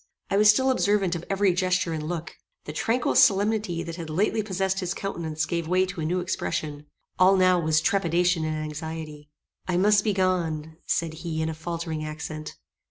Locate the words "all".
7.19-7.37